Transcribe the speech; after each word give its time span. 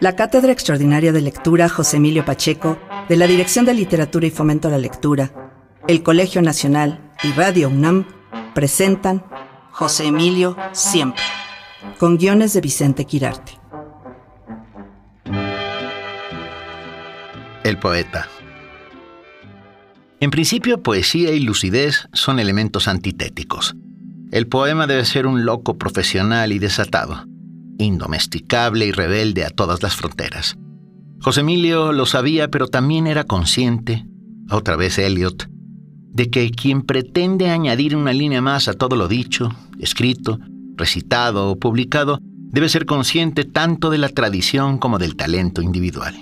La 0.00 0.16
Cátedra 0.16 0.52
Extraordinaria 0.52 1.12
de 1.12 1.20
Lectura 1.20 1.68
José 1.68 1.98
Emilio 1.98 2.24
Pacheco, 2.24 2.78
de 3.08 3.16
la 3.16 3.26
Dirección 3.26 3.64
de 3.64 3.74
Literatura 3.74 4.26
y 4.26 4.30
Fomento 4.30 4.68
a 4.68 4.70
la 4.72 4.78
Lectura, 4.78 5.32
el 5.86 6.02
Colegio 6.02 6.42
Nacional 6.42 7.12
y 7.22 7.30
Radio 7.32 7.68
UNAM 7.68 8.06
presentan 8.54 9.24
José 9.70 10.06
Emilio 10.06 10.56
Siempre, 10.72 11.22
con 11.98 12.18
guiones 12.18 12.52
de 12.54 12.60
Vicente 12.60 13.04
Quirarte. 13.04 13.52
El 17.62 17.78
poeta. 17.78 18.28
En 20.20 20.30
principio, 20.30 20.82
poesía 20.82 21.30
y 21.32 21.40
lucidez 21.40 22.08
son 22.12 22.40
elementos 22.40 22.88
antitéticos. 22.88 23.76
El 24.32 24.48
poema 24.48 24.86
debe 24.86 25.04
ser 25.04 25.26
un 25.26 25.44
loco 25.44 25.78
profesional 25.78 26.52
y 26.52 26.58
desatado 26.58 27.26
indomesticable 27.78 28.86
y 28.86 28.92
rebelde 28.92 29.44
a 29.44 29.50
todas 29.50 29.82
las 29.82 29.94
fronteras. 29.94 30.56
José 31.20 31.40
Emilio 31.40 31.92
lo 31.92 32.06
sabía, 32.06 32.48
pero 32.48 32.68
también 32.68 33.06
era 33.06 33.24
consciente, 33.24 34.06
otra 34.50 34.76
vez 34.76 34.98
Eliot, 34.98 35.48
de 36.12 36.30
que 36.30 36.50
quien 36.50 36.82
pretende 36.82 37.50
añadir 37.50 37.96
una 37.96 38.12
línea 38.12 38.42
más 38.42 38.68
a 38.68 38.74
todo 38.74 38.94
lo 38.96 39.08
dicho, 39.08 39.48
escrito, 39.78 40.38
recitado 40.76 41.50
o 41.50 41.58
publicado, 41.58 42.18
debe 42.50 42.68
ser 42.68 42.86
consciente 42.86 43.44
tanto 43.44 43.90
de 43.90 43.98
la 43.98 44.08
tradición 44.08 44.78
como 44.78 44.98
del 44.98 45.16
talento 45.16 45.60
individual. 45.62 46.14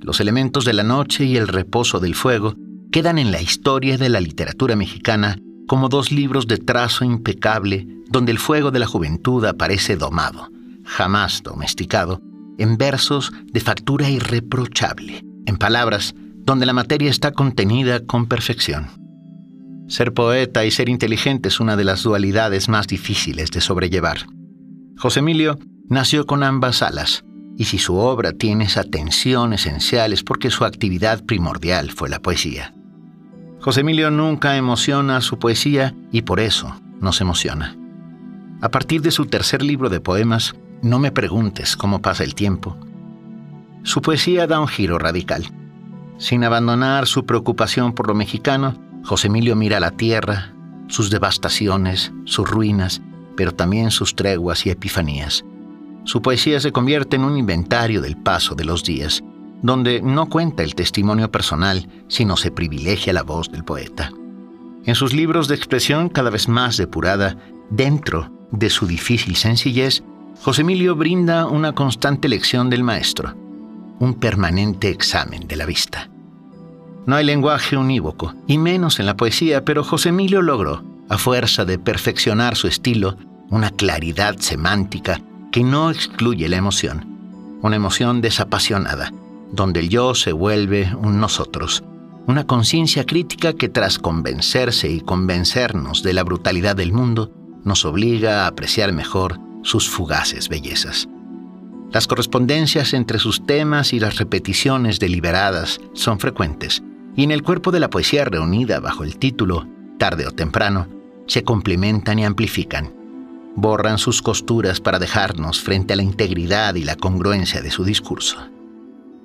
Los 0.00 0.20
elementos 0.20 0.64
de 0.64 0.72
la 0.72 0.82
noche 0.82 1.24
y 1.24 1.36
el 1.36 1.46
reposo 1.46 2.00
del 2.00 2.14
fuego 2.14 2.54
quedan 2.90 3.18
en 3.18 3.30
la 3.30 3.40
historia 3.40 3.98
de 3.98 4.08
la 4.08 4.20
literatura 4.20 4.76
mexicana 4.76 5.36
como 5.68 5.88
dos 5.88 6.10
libros 6.10 6.46
de 6.46 6.58
trazo 6.58 7.04
impecable 7.04 7.86
donde 8.08 8.32
el 8.32 8.38
fuego 8.38 8.70
de 8.70 8.78
la 8.78 8.86
juventud 8.86 9.44
aparece 9.44 9.96
domado, 9.96 10.48
jamás 10.86 11.42
domesticado, 11.42 12.20
en 12.58 12.78
versos 12.78 13.32
de 13.52 13.60
factura 13.60 14.08
irreprochable, 14.08 15.22
en 15.46 15.56
palabras 15.58 16.14
donde 16.46 16.64
la 16.64 16.72
materia 16.72 17.10
está 17.10 17.32
contenida 17.32 18.00
con 18.00 18.26
perfección. 18.26 18.86
Ser 19.88 20.14
poeta 20.14 20.64
y 20.64 20.70
ser 20.70 20.88
inteligente 20.88 21.48
es 21.48 21.60
una 21.60 21.76
de 21.76 21.84
las 21.84 22.02
dualidades 22.02 22.68
más 22.68 22.86
difíciles 22.86 23.50
de 23.50 23.60
sobrellevar. 23.60 24.26
José 24.96 25.20
Emilio 25.20 25.58
nació 25.88 26.26
con 26.26 26.42
ambas 26.42 26.82
alas, 26.82 27.24
y 27.56 27.64
si 27.64 27.78
su 27.78 27.96
obra 27.96 28.32
tiene 28.32 28.64
esa 28.64 28.84
tensión 28.84 29.52
esencial 29.52 30.12
es 30.12 30.22
porque 30.22 30.50
su 30.50 30.64
actividad 30.64 31.24
primordial 31.24 31.90
fue 31.90 32.08
la 32.08 32.20
poesía. 32.20 32.74
José 33.60 33.80
Emilio 33.80 34.10
nunca 34.10 34.56
emociona 34.56 35.20
su 35.20 35.38
poesía 35.38 35.94
y 36.12 36.22
por 36.22 36.40
eso 36.40 36.80
nos 37.00 37.20
emociona. 37.20 37.76
A 38.60 38.70
partir 38.70 39.02
de 39.02 39.10
su 39.10 39.26
tercer 39.26 39.62
libro 39.62 39.88
de 39.88 40.00
poemas, 40.00 40.54
no 40.82 40.98
me 40.98 41.12
preguntes 41.12 41.76
cómo 41.76 42.00
pasa 42.02 42.24
el 42.24 42.34
tiempo. 42.34 42.76
Su 43.82 44.02
poesía 44.02 44.46
da 44.46 44.60
un 44.60 44.68
giro 44.68 44.98
radical. 44.98 45.46
Sin 46.18 46.44
abandonar 46.44 47.06
su 47.06 47.26
preocupación 47.26 47.92
por 47.92 48.08
lo 48.08 48.14
mexicano, 48.14 48.74
José 49.04 49.28
Emilio 49.28 49.54
mira 49.54 49.80
la 49.80 49.92
tierra, 49.92 50.54
sus 50.88 51.10
devastaciones, 51.10 52.12
sus 52.24 52.48
ruinas, 52.48 53.02
pero 53.36 53.52
también 53.52 53.90
sus 53.90 54.16
treguas 54.16 54.66
y 54.66 54.70
epifanías. 54.70 55.44
Su 56.04 56.22
poesía 56.22 56.60
se 56.60 56.72
convierte 56.72 57.16
en 57.16 57.24
un 57.24 57.36
inventario 57.36 58.00
del 58.00 58.16
paso 58.16 58.54
de 58.54 58.64
los 58.64 58.82
días, 58.84 59.22
donde 59.62 60.00
no 60.02 60.28
cuenta 60.28 60.62
el 60.62 60.74
testimonio 60.74 61.30
personal, 61.30 61.88
sino 62.08 62.36
se 62.36 62.50
privilegia 62.50 63.12
la 63.12 63.22
voz 63.22 63.50
del 63.50 63.64
poeta. 63.64 64.10
En 64.84 64.94
sus 64.94 65.12
libros 65.12 65.48
de 65.48 65.56
expresión 65.56 66.08
cada 66.08 66.30
vez 66.30 66.48
más 66.48 66.76
depurada, 66.76 67.36
dentro 67.70 68.30
de 68.52 68.70
su 68.70 68.86
difícil 68.86 69.34
sencillez, 69.34 70.04
José 70.42 70.62
Emilio 70.62 70.94
brinda 70.94 71.46
una 71.46 71.72
constante 71.72 72.28
lección 72.28 72.70
del 72.70 72.84
maestro, 72.84 73.34
un 73.98 74.14
permanente 74.14 74.90
examen 74.90 75.48
de 75.48 75.56
la 75.56 75.66
vista. 75.66 76.08
No 77.06 77.16
hay 77.16 77.24
lenguaje 77.24 77.76
unívoco, 77.76 78.34
y 78.46 78.58
menos 78.58 79.00
en 79.00 79.06
la 79.06 79.16
poesía, 79.16 79.64
pero 79.64 79.82
José 79.82 80.10
Emilio 80.10 80.42
logró, 80.42 80.84
a 81.08 81.18
fuerza 81.18 81.64
de 81.64 81.78
perfeccionar 81.78 82.56
su 82.56 82.68
estilo, 82.68 83.16
una 83.50 83.70
claridad 83.70 84.36
semántica 84.38 85.20
que 85.50 85.62
no 85.62 85.90
excluye 85.90 86.48
la 86.48 86.56
emoción, 86.56 87.58
una 87.62 87.76
emoción 87.76 88.20
desapasionada, 88.20 89.12
donde 89.52 89.80
el 89.80 89.88
yo 89.88 90.14
se 90.14 90.32
vuelve 90.32 90.94
un 90.96 91.20
nosotros, 91.20 91.82
una 92.26 92.46
conciencia 92.46 93.04
crítica 93.04 93.52
que 93.52 93.68
tras 93.68 93.98
convencerse 93.98 94.90
y 94.90 95.00
convencernos 95.00 96.02
de 96.02 96.12
la 96.12 96.24
brutalidad 96.24 96.76
del 96.76 96.92
mundo, 96.92 97.32
nos 97.64 97.84
obliga 97.84 98.44
a 98.44 98.46
apreciar 98.48 98.92
mejor 98.92 99.40
sus 99.66 99.90
fugaces 99.90 100.48
bellezas. 100.48 101.08
Las 101.90 102.06
correspondencias 102.06 102.94
entre 102.94 103.18
sus 103.18 103.44
temas 103.46 103.92
y 103.92 103.98
las 103.98 104.16
repeticiones 104.16 105.00
deliberadas 105.00 105.80
son 105.92 106.20
frecuentes, 106.20 106.82
y 107.16 107.24
en 107.24 107.32
el 107.32 107.42
cuerpo 107.42 107.72
de 107.72 107.80
la 107.80 107.90
poesía 107.90 108.24
reunida 108.24 108.78
bajo 108.78 109.02
el 109.02 109.16
título 109.16 109.66
Tarde 109.98 110.26
o 110.26 110.30
temprano, 110.30 110.88
se 111.26 111.42
complementan 111.42 112.18
y 112.18 112.24
amplifican. 112.24 112.94
Borran 113.56 113.98
sus 113.98 114.22
costuras 114.22 114.80
para 114.80 114.98
dejarnos 114.98 115.60
frente 115.60 115.94
a 115.94 115.96
la 115.96 116.02
integridad 116.02 116.74
y 116.76 116.84
la 116.84 116.94
congruencia 116.94 117.60
de 117.60 117.70
su 117.70 117.84
discurso. 117.84 118.36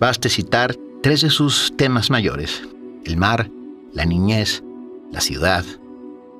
Baste 0.00 0.30
citar 0.30 0.74
tres 1.02 1.20
de 1.20 1.30
sus 1.30 1.74
temas 1.76 2.10
mayores, 2.10 2.62
el 3.04 3.16
mar, 3.16 3.50
la 3.92 4.04
niñez, 4.04 4.64
la 5.12 5.20
ciudad, 5.20 5.64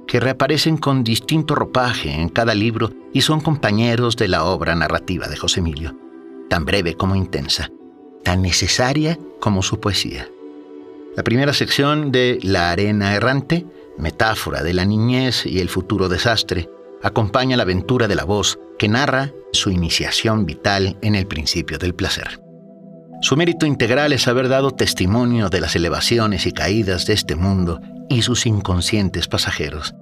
que 0.07 0.21
reaparecen 0.21 0.77
con 0.77 1.05
distinto 1.05 1.55
ropaje 1.55 2.11
en 2.11 2.29
cada 2.29 2.55
libro 2.55 2.91
y 3.13 3.23
son 3.23 3.41
compañeros 3.41 4.17
de 4.17 4.29
la 4.29 4.45
obra 4.45 4.75
narrativa 4.75 5.29
de 5.29 5.37
José 5.37 5.61
Emilio, 5.61 5.97
tan 6.49 6.65
breve 6.65 6.95
como 6.95 7.17
intensa, 7.17 7.71
tan 8.23 8.43
necesaria 8.43 9.19
como 9.41 9.63
su 9.63 9.81
poesía. 9.81 10.29
La 11.17 11.23
primera 11.23 11.53
sección 11.53 12.11
de 12.11 12.39
La 12.43 12.71
arena 12.71 13.15
errante, 13.15 13.67
metáfora 13.99 14.63
de 14.63 14.75
la 14.75 14.85
niñez 14.85 15.47
y 15.47 15.61
el 15.61 15.69
futuro 15.69 16.09
desastre, 16.09 16.69
acompaña 17.03 17.57
la 17.57 17.63
aventura 17.63 18.09
de 18.09 18.15
la 18.15 18.25
voz 18.25 18.59
que 18.79 18.89
narra 18.89 19.33
su 19.53 19.71
iniciación 19.71 20.47
vital 20.47 20.99
en 21.03 21.15
el 21.15 21.27
principio 21.27 21.79
del 21.79 21.95
placer. 21.95 22.41
Su 23.21 23.37
mérito 23.37 23.65
integral 23.65 24.13
es 24.13 24.27
haber 24.27 24.49
dado 24.49 24.73
testimonio 24.73 25.49
de 25.49 25.61
las 25.61 25.77
elevaciones 25.77 26.47
y 26.47 26.53
caídas 26.53 27.07
de 27.07 27.15
este 27.15 27.37
mundo 27.37 27.81
y 28.09 28.23
sus 28.23 28.47
inconscientes 28.47 29.29
pasajeros. 29.29 29.95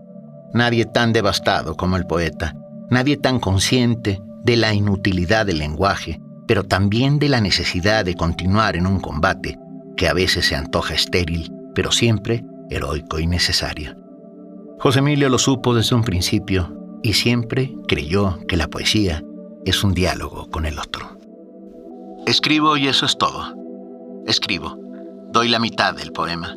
Nadie 0.52 0.84
tan 0.84 1.12
devastado 1.12 1.76
como 1.76 1.96
el 1.96 2.06
poeta, 2.06 2.54
nadie 2.90 3.16
tan 3.16 3.40
consciente 3.40 4.20
de 4.44 4.56
la 4.56 4.74
inutilidad 4.74 5.46
del 5.46 5.58
lenguaje, 5.58 6.20
pero 6.46 6.64
también 6.64 7.18
de 7.18 7.28
la 7.28 7.40
necesidad 7.40 8.04
de 8.04 8.14
continuar 8.14 8.76
en 8.76 8.86
un 8.86 9.00
combate 9.00 9.58
que 9.96 10.08
a 10.08 10.12
veces 10.12 10.46
se 10.46 10.56
antoja 10.56 10.94
estéril, 10.94 11.52
pero 11.74 11.92
siempre 11.92 12.44
heroico 12.70 13.18
y 13.18 13.26
necesario. 13.26 13.96
José 14.78 14.98
Emilio 14.98 15.28
lo 15.28 15.38
supo 15.38 15.74
desde 15.74 15.94
un 15.94 16.02
principio 16.02 16.76
y 17.02 17.12
siempre 17.12 17.74
creyó 17.86 18.38
que 18.46 18.56
la 18.56 18.68
poesía 18.68 19.22
es 19.64 19.84
un 19.84 19.94
diálogo 19.94 20.50
con 20.50 20.66
el 20.66 20.78
otro. 20.78 21.18
Escribo 22.26 22.76
y 22.76 22.88
eso 22.88 23.06
es 23.06 23.16
todo. 23.16 23.54
Escribo. 24.26 24.76
Doy 25.32 25.48
la 25.48 25.58
mitad 25.58 25.94
del 25.94 26.12
poema. 26.12 26.54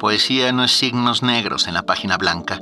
Poesía 0.00 0.50
no 0.50 0.64
es 0.64 0.72
signos 0.72 1.22
negros 1.22 1.68
en 1.68 1.74
la 1.74 1.82
página 1.82 2.16
blanca. 2.16 2.58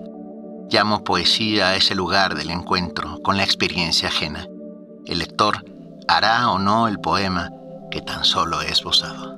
Llamo 0.71 1.05
poesía 1.05 1.69
a 1.69 1.77
ese 1.77 1.95
lugar 1.95 2.35
del 2.35 2.51
encuentro 2.51 3.21
con 3.23 3.37
la 3.37 3.45
experiencia 3.45 4.09
ajena. 4.09 4.49
El 5.07 5.21
lector 5.21 5.65
hará 6.09 6.51
o 6.51 6.59
no 6.59 6.89
el 6.89 6.99
poema 6.99 7.51
que 7.93 8.01
tan 8.01 8.25
solo 8.25 8.61
es 8.61 8.73
esbozado. 8.73 9.37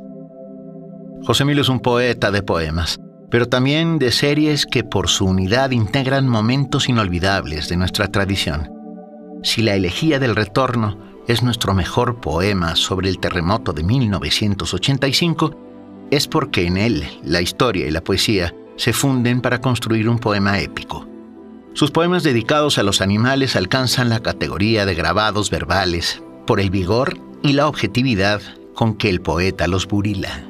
José 1.27 1.43
Emilio 1.43 1.60
es 1.60 1.69
un 1.69 1.81
poeta 1.81 2.31
de 2.31 2.43
poemas, 2.43 2.99
pero 3.31 3.47
también 3.47 3.99
de 3.99 4.12
series 4.12 4.65
que 4.65 4.83
por 4.83 5.10
su 5.10 5.27
unidad 5.27 5.71
integran 5.71 6.27
momentos 6.27 6.89
inolvidables 6.89 7.69
de 7.69 7.77
nuestra 7.77 8.09
tradición. 8.09 8.72
Si 9.43 9.60
la 9.60 9.75
elegía 9.75 10.19
del 10.19 10.37
retorno 10.37 10.99
es 11.28 11.43
nuestro 11.43 11.75
mejor 11.75 12.19
poema 12.22 12.77
sobre 12.77 13.10
el 13.10 13.19
terremoto 13.19 13.74
de 13.74 13.83
1985, 13.83 15.70
es 16.10 16.27
porque 16.27 16.66
en 16.66 16.77
él 16.77 17.04
la 17.24 17.41
historia 17.41 17.86
y 17.86 17.91
la 17.91 18.03
poesía 18.03 18.54
se 18.77 18.92
funden 18.92 19.41
para 19.41 19.60
construir 19.60 20.09
un 20.09 20.18
poema 20.18 20.59
épico. 20.59 21.07
Sus 21.72 21.91
poemas 21.91 22.22
dedicados 22.22 22.78
a 22.78 22.83
los 22.83 23.01
animales 23.01 23.54
alcanzan 23.57 24.09
la 24.09 24.21
categoría 24.21 24.86
de 24.86 24.95
grabados 24.95 25.51
verbales 25.51 26.22
por 26.47 26.60
el 26.60 26.71
vigor 26.71 27.16
y 27.42 27.53
la 27.53 27.68
objetividad 27.68 28.42
con 28.74 28.95
que 28.95 29.09
el 29.09 29.21
poeta 29.21 29.68
los 29.68 29.86
burila. 29.86 30.45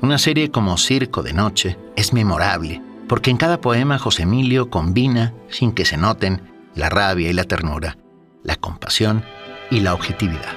Una 0.00 0.18
serie 0.18 0.50
como 0.50 0.78
Circo 0.78 1.22
de 1.22 1.32
Noche 1.32 1.76
es 1.96 2.12
memorable 2.12 2.82
porque 3.08 3.30
en 3.30 3.38
cada 3.38 3.60
poema 3.60 3.98
José 3.98 4.24
Emilio 4.24 4.70
combina, 4.70 5.32
sin 5.48 5.72
que 5.72 5.84
se 5.84 5.96
noten, 5.96 6.42
la 6.74 6.90
rabia 6.90 7.30
y 7.30 7.32
la 7.32 7.44
ternura, 7.44 7.96
la 8.44 8.56
compasión 8.56 9.24
y 9.70 9.80
la 9.80 9.94
objetividad. 9.94 10.54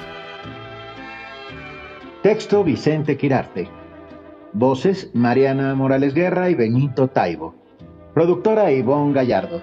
Texto 2.22 2.62
Vicente 2.62 3.16
Quirarte. 3.16 3.81
Voces 4.54 5.10
Mariana 5.14 5.74
Morales 5.74 6.12
Guerra 6.12 6.50
y 6.50 6.54
Benito 6.54 7.08
Taibo. 7.08 7.54
Productora 8.12 8.70
Ivonne 8.70 9.14
Gallardo. 9.14 9.62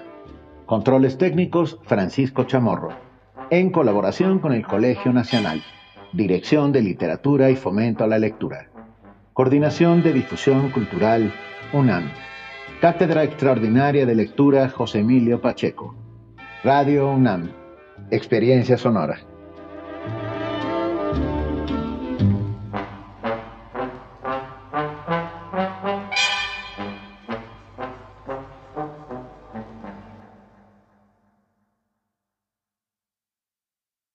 Controles 0.66 1.16
técnicos 1.16 1.78
Francisco 1.84 2.42
Chamorro. 2.42 2.88
En 3.50 3.70
colaboración 3.70 4.40
con 4.40 4.52
el 4.52 4.66
Colegio 4.66 5.12
Nacional. 5.12 5.62
Dirección 6.12 6.72
de 6.72 6.82
Literatura 6.82 7.50
y 7.50 7.56
Fomento 7.56 8.02
a 8.02 8.08
la 8.08 8.18
Lectura. 8.18 8.68
Coordinación 9.32 10.02
de 10.02 10.12
Difusión 10.12 10.70
Cultural, 10.70 11.32
UNAM. 11.72 12.10
Cátedra 12.80 13.22
Extraordinaria 13.22 14.04
de 14.06 14.16
Lectura 14.16 14.68
José 14.70 15.00
Emilio 15.00 15.40
Pacheco. 15.40 15.94
Radio 16.64 17.12
UNAM. 17.12 17.52
Experiencia 18.10 18.76
Sonora. 18.76 19.20